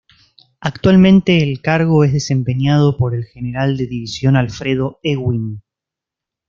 Actualmente 0.61 1.43
el 1.43 1.61
cargo 1.61 2.03
es 2.03 2.11
desempeñado 2.11 2.97
por 2.97 3.13
el 3.13 3.23
General 3.25 3.77
de 3.77 3.85
División 3.85 4.35
Alfredo 4.35 4.99
Ewing. 5.03 5.61